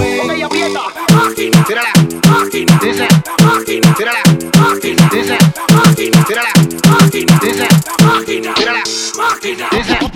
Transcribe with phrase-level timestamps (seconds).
[0.00, 0.20] güey.
[0.20, 0.80] Ok, aprieta.
[1.14, 1.64] Máquina.
[1.64, 1.92] Tírala.
[2.28, 2.78] Máquina.
[2.82, 3.08] Dice.
[3.44, 3.94] Máquina.
[3.94, 4.22] Tírala.
[4.58, 5.10] Máquina.
[5.12, 5.38] Dice.
[5.74, 6.24] Máquina.
[6.24, 6.52] Tírala.
[6.88, 7.40] Máquina.
[7.42, 7.68] Dice.
[8.04, 8.54] Máquina.
[8.54, 8.82] Tírala.
[9.16, 9.68] Máquina.
[9.70, 10.09] Dice.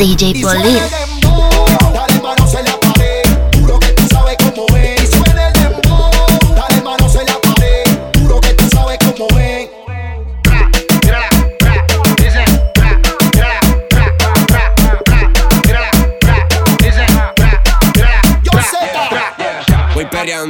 [0.00, 1.10] DJ Polin.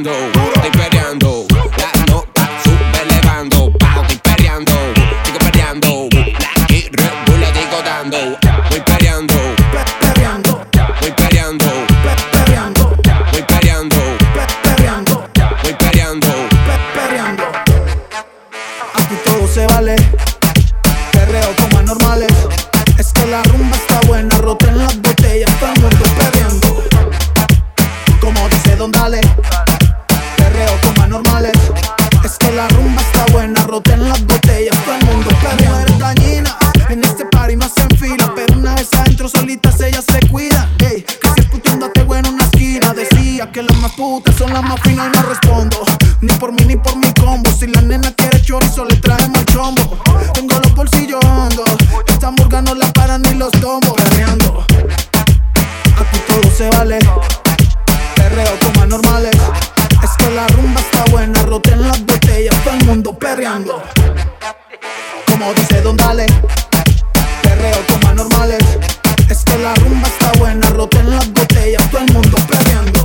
[0.03, 0.90] Voy.
[43.41, 45.77] sabía que las más putas son las más finas y no respondo.
[46.21, 47.49] Ni por mí ni por mi combo.
[47.51, 49.97] Si la nena quiere chorizo, le traemos el chombo.
[50.33, 51.69] Tengo los bolsillos hondos.
[52.07, 53.93] Esta hamburga no la paran ni los tombos.
[53.93, 54.65] Perreando.
[55.97, 56.99] Aquí todo se vale.
[58.15, 59.35] Perreo como normales.
[60.03, 61.41] Es que la rumba está buena.
[61.43, 62.55] Roten las botellas.
[62.63, 63.81] Todo el mundo perreando.
[65.27, 66.27] Como dice Don Dale.
[67.41, 68.63] Perreo como normales
[69.31, 73.01] es que la rumba está buena, roten las botellas, todo el mundo perdiendo.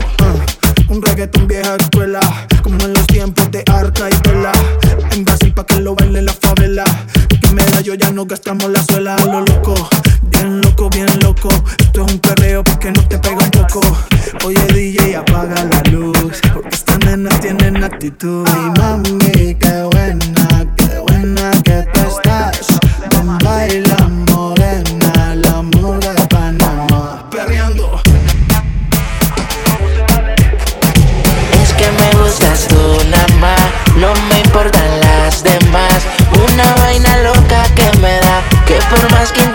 [0.88, 0.92] Uh.
[0.92, 2.18] Un reggaeton vieja escuela,
[2.64, 4.50] como en los tiempos de Arca y Vela.
[5.12, 6.84] En Brasil pa' que lo baile la favela.
[7.40, 9.88] Que me da yo ya no gastamos la suela, lo loco.
[10.22, 11.48] Bien loco, bien loco.
[11.78, 13.80] Esto es un perreo porque no te pega un poco.
[14.44, 16.40] Oye, DJ, apaga la luz.
[16.52, 18.44] Porque estas nenas tienen actitud.
[18.48, 20.25] Y mami, qué bueno.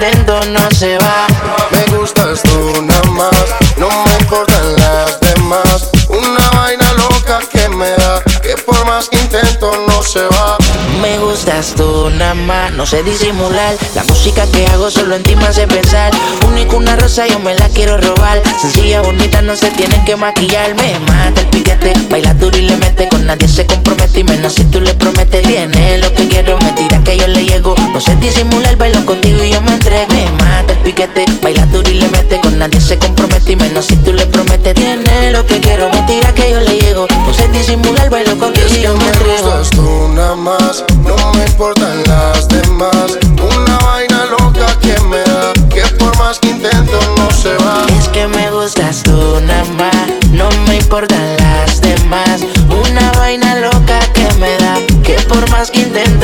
[0.02, 1.28] Intento no se va.
[1.72, 3.32] Me gustas tú nada más,
[3.78, 5.92] no me importan las demás.
[6.10, 10.58] Una vaina loca que me da, que por más que intento no se va.
[11.02, 13.76] Me gustas tú nada más, no sé disimular.
[13.94, 16.12] La música que hago solo en ti me hace pensar.
[16.48, 18.42] Único una rosa, yo me la quiero robar.
[18.60, 20.74] Sencilla, bonita, no se tienen que maquillar.
[20.76, 23.08] Me mata el piquete, baila duro y le mete.
[23.08, 25.44] Con nadie se compromete y menos si tú le prometes.
[25.44, 26.58] Tiene lo que quiero,
[28.32, 30.08] disimular, bailo contigo y yo me entrego.
[30.14, 32.40] Me mata el piquete, baila duro y le mete.
[32.40, 34.74] Con nadie se compromete y menos si tú le prometes.
[34.74, 37.08] Tiene lo que quiero, me tira que yo le llego.
[37.10, 39.52] No sé disimular, bailo contigo y yo me me entrego.
[39.52, 43.18] gustas tú nada más, no me importan las demás.
[43.58, 47.86] Una vaina loca que me da, que por más que intento no se va.
[48.00, 52.42] Es que me gustas tú nada más, no me importan las demás.
[52.70, 56.21] Una vaina loca que me da, que por más que intento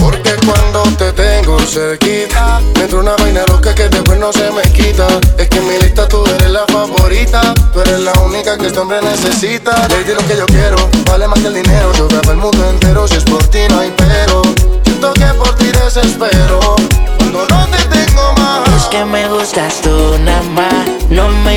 [0.00, 4.62] Porque cuando te tengo cerquita, me entra una vaina loca que después no se me
[4.72, 5.06] quita.
[5.38, 8.80] Es que en mi lista tú eres la favorita, tú eres la única que este
[8.80, 9.86] hombre necesita.
[9.88, 11.92] Lady, lo que yo quiero, vale más que el dinero.
[11.92, 13.92] Yo grabo el mundo entero, si es por ti no hay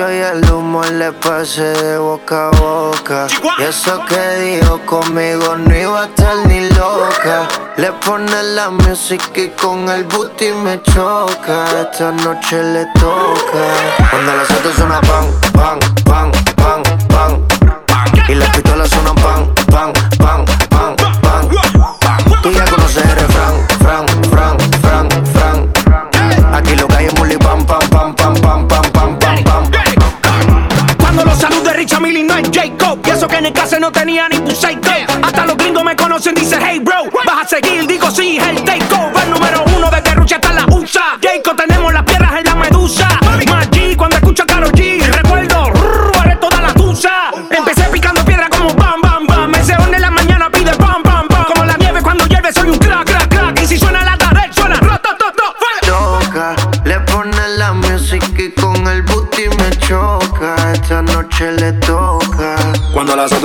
[0.00, 3.26] me fronteó y el humo le pasé de boca a boca.
[3.58, 7.48] Y eso que dijo conmigo no iba a estar ni loca.
[7.76, 11.64] Le pone la música y con el booty me choca.
[11.80, 14.10] Esta noche le toca.
[14.10, 17.46] Cuando las autos suena pan, pan, pan, pan, pan.
[18.28, 20.69] Y las pistolas suenan pan, pan, pan.
[31.80, 32.98] Richard Millie no Jacob.
[33.06, 34.90] Y eso que en el caso no tenía ni psycho
[35.22, 38.79] Hasta los gringos me conocen, dice hey bro Vas a seguir, digo sí, el takeover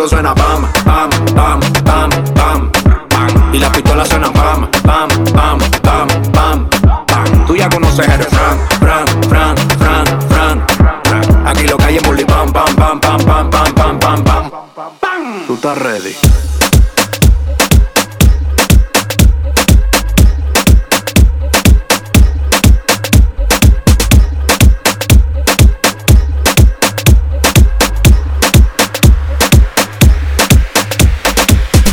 [0.08, 2.72] Suena pam, pam, pam, pam, pam,
[3.10, 3.54] pam.
[3.54, 6.70] Y las pistolas suenan pam, pam, pam, pam, pam,
[7.08, 7.46] pam.
[7.48, 11.48] Tú ya conoces el fran, fran, fran, fran, fran.
[11.48, 14.24] Aquí lo que hay es bully pam, pam, pam, pam, pam, pam, pam, pam,
[15.00, 15.48] pam.
[15.48, 16.16] Tú estás ready.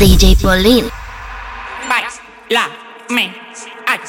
[0.03, 0.89] DJ Pauline.
[1.87, 2.67] Baila,
[3.09, 3.31] me,
[3.87, 3.99] ay,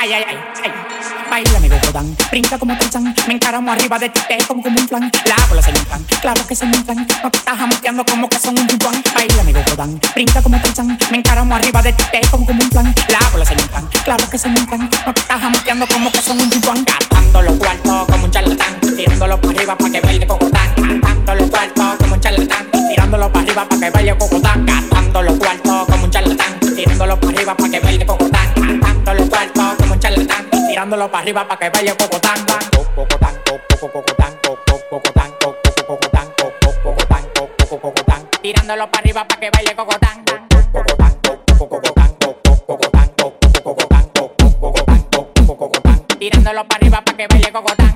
[0.00, 0.24] ay, ay,
[0.64, 1.13] ay.
[1.30, 4.88] Baila mi godán, brinca como Tarzán, me encaramo arriba de ti, te como como un
[4.88, 5.10] plan.
[5.26, 8.28] La bola se me inflan, claro que se me inflan, no te estás jamoteando como
[8.28, 9.02] que son un pimpán.
[9.14, 12.70] Baila mi godán, brinca como Tarzán, me encaramo arriba de ti, te como como un
[12.70, 12.94] plan.
[13.08, 16.10] La bola se me inflan, claro que se me inflan, no te estás jamoteando como
[16.12, 16.84] que son un pimpán.
[16.84, 20.74] Gastando los cuartos como un charlatán, tirándolo para arriba para que baile cocotán.
[21.00, 24.66] Gastando los cuartos como un charlatán, tirándolo para arriba para que baile cocotán.
[24.66, 25.53] Gastando los cuartos
[30.94, 32.38] dándolo para arriba para que vaya cocotán,
[32.94, 34.38] cocotán, cocotán, cocotán,
[34.88, 35.32] cocotán,
[35.90, 37.28] cocotán,
[37.68, 40.24] cocotán, tirándolo para arriba para que baile cocotán,
[40.72, 41.18] cocotán,
[41.58, 42.14] cocotán, cocotán,
[42.64, 43.10] cocotán,
[45.56, 47.93] cocotán, tirándolo para arriba para que baile cocotán.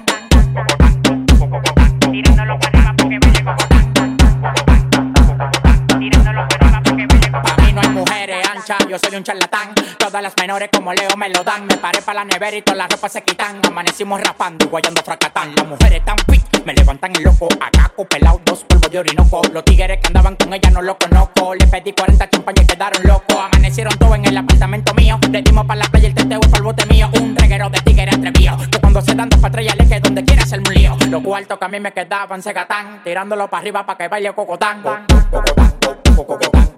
[8.88, 9.74] yo soy un charlatán.
[9.98, 11.66] Todas las menores como Leo me lo dan.
[11.66, 13.60] Me paré para la nevera y todas las ropas se quitan.
[13.66, 15.54] Amanecimos rapando y guayando fracatán.
[15.56, 17.48] Las mujeres tan fit, me levantan el loco.
[17.60, 19.40] Agaco, pelado, dos polvos de orinoco.
[19.52, 21.54] Los tigres que andaban con ella no lo conozco.
[21.54, 23.36] Le pedí 40 champañas y quedaron locos.
[23.36, 25.18] Amanecieron todos en el apartamento mío.
[25.30, 27.08] Le dimos para la playa el teteo el bote mío.
[27.20, 28.58] Un reguero de tigres atrevido.
[28.70, 30.96] Que cuando se dan dos patrullas le que donde quiera hacerme un lío.
[31.08, 33.02] Los cuartos que a mí me quedaban se gatán.
[33.02, 34.82] Tirándolo para arriba para que baile cocotán.
[34.82, 36.77] Cocotán, cocotán, cocotán.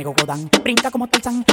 [0.00, 0.14] amigo
[0.62, 1.06] Brinca como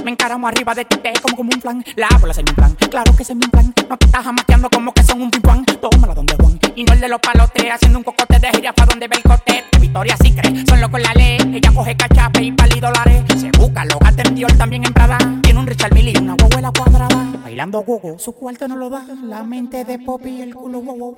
[0.04, 1.84] me encaramo arriba de ti, te como como un flan.
[1.96, 3.74] La bola se mi plan, claro que se mi plan.
[3.90, 5.66] No te estás jamaqueando como que son un pimpán.
[5.66, 8.88] Tómala donde Juan, y no el de los palotes, haciendo un cocote de gira para
[8.88, 9.64] donde ve el cote.
[9.82, 11.38] Victoria sí cree, son locos la ley.
[11.54, 13.24] Ella coge cachape y pali dólares.
[13.38, 14.24] Se busca, lo gata
[14.58, 15.18] también en Prada.
[15.42, 17.26] Tiene un Richard Mille y una huevuela cuadrada.
[17.44, 19.04] Bailando gogo, su cuarto no lo da.
[19.24, 21.18] La mente de Poppy y el culo wow.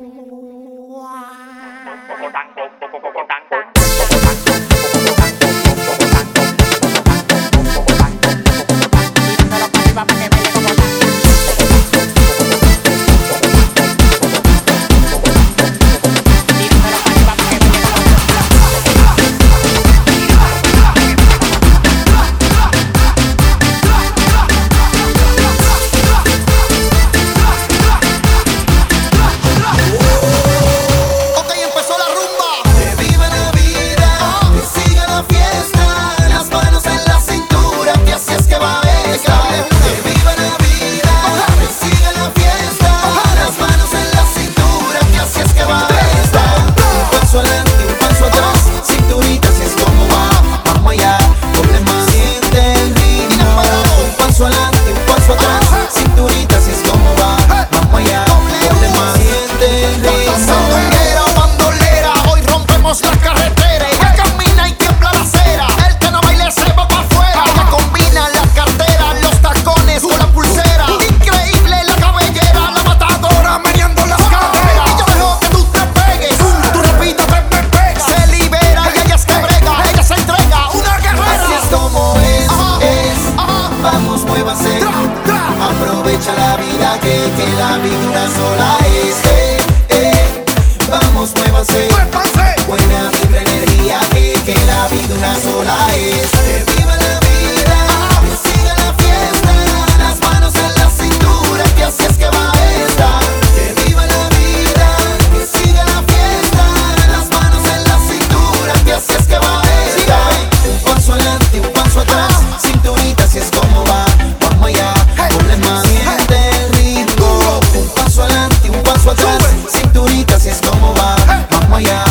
[119.16, 121.16] para atrás, es como va,
[121.50, 122.09] vamos allá.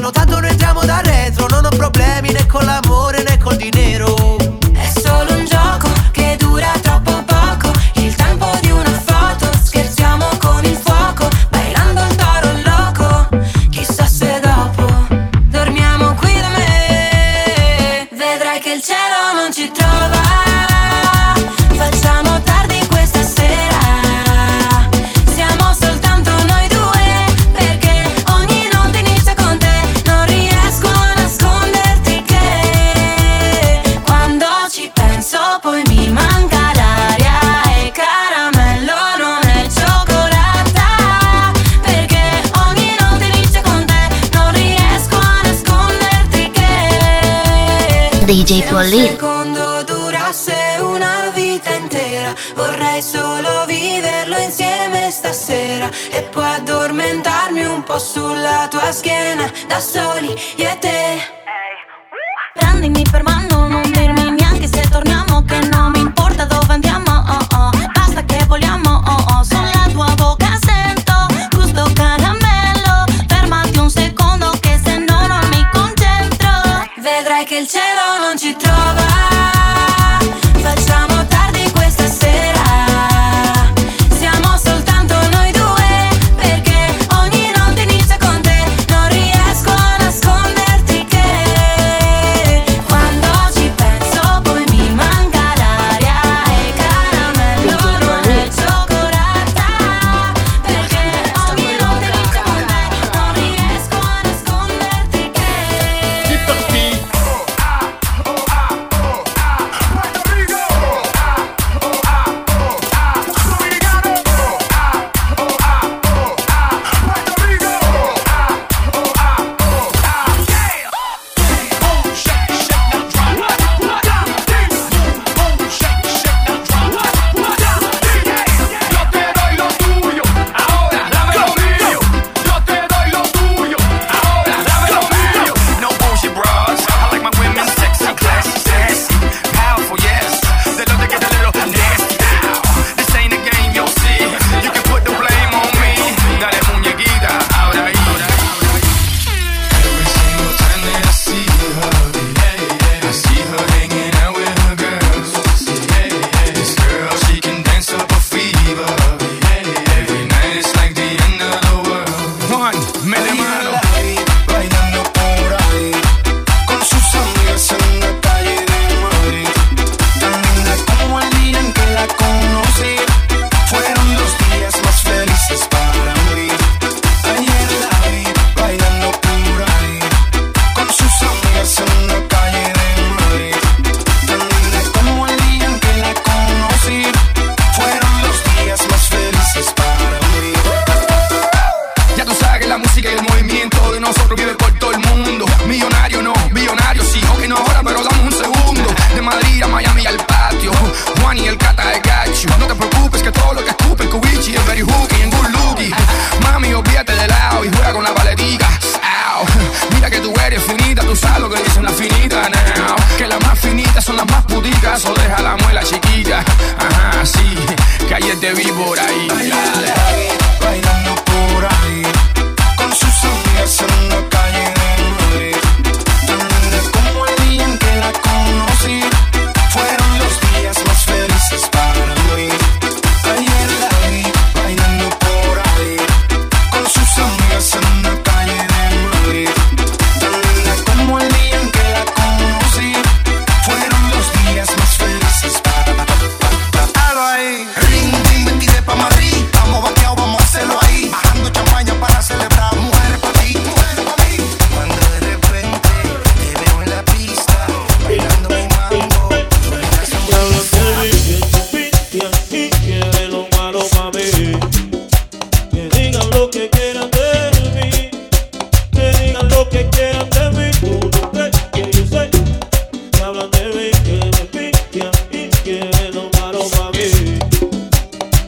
[0.00, 0.53] notato nel
[48.24, 49.08] DJ Polly.
[49.08, 57.98] secondo durasse una vita intera, vorrei solo viverlo insieme stasera e poi addormentarmi un po'
[57.98, 61.32] sulla tua schiena, da soli io e te.
[62.54, 63.33] Prendimi per mano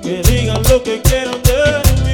[0.06, 2.12] que digan lo que quieran de mí.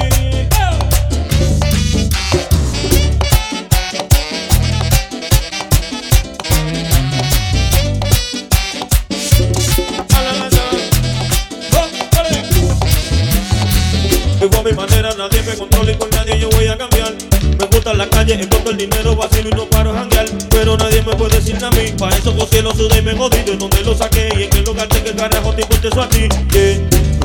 [14.39, 17.13] Vivo oh, a mi manera, nadie me controla y con nadie yo voy a cambiar.
[17.59, 20.25] Me gusta la calle, encuentro el dinero, vacilo y no paro janguear.
[20.49, 23.53] Pero nadie me puede decir a mí, pa' eso los cielos sudé y me jodido.
[23.53, 24.29] ¿En donde lo saqué?
[24.35, 26.27] Y en qué lugar que el carajo te importe eso a ti?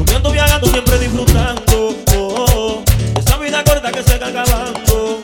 [0.08, 1.62] Porque ando viajando siempre disfrutando.
[1.76, 2.82] Oh, oh, oh.
[3.20, 5.22] Esa vida corta que se está acabando.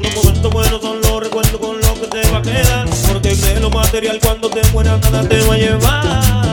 [0.00, 2.88] Los momentos buenos son los recuerdos con los que te va a quedar.
[3.12, 6.43] Porque crees lo material cuando te mueras nada te va a llevar.